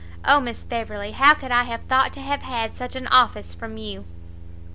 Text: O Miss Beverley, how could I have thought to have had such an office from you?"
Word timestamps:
O 0.25 0.39
Miss 0.39 0.63
Beverley, 0.63 1.11
how 1.11 1.35
could 1.35 1.51
I 1.51 1.61
have 1.65 1.81
thought 1.83 2.11
to 2.13 2.21
have 2.21 2.39
had 2.41 2.73
such 2.73 2.95
an 2.95 3.05
office 3.05 3.53
from 3.53 3.77
you?" 3.77 4.03